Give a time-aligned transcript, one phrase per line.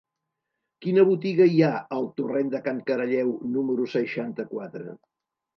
[0.85, 4.99] Quina botiga hi ha al torrent de Can Caralleu número seixanta-quatre?